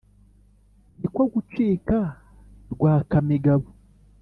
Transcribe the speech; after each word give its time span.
Ni 0.99 1.07
ko 1.15 1.21
gucika 1.33 1.97
Rwakamigabo. 2.71 3.67